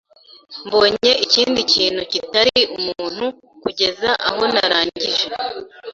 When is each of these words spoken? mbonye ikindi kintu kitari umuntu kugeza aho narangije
mbonye 0.65 1.11
ikindi 1.25 1.59
kintu 1.73 2.01
kitari 2.11 2.61
umuntu 2.77 3.25
kugeza 3.63 4.09
aho 4.27 4.41
narangije 4.53 5.25